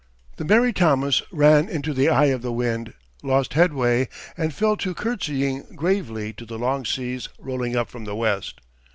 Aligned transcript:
The 0.37 0.45
Mary 0.45 0.73
Thomas 0.73 1.21
ran 1.31 1.69
into 1.69 1.93
the 1.93 2.09
eye 2.09 2.29
of 2.33 2.41
the 2.41 2.51
wind, 2.51 2.95
lost 3.21 3.53
headway, 3.53 4.09
and 4.35 4.51
fell 4.51 4.75
to 4.77 4.95
courtesying 4.95 5.75
gravely 5.75 6.33
to 6.33 6.45
the 6.47 6.57
long 6.57 6.85
seas 6.85 7.29
rolling 7.37 7.75
up 7.75 7.87
from 7.87 8.05
the 8.05 8.15
west. 8.15 8.61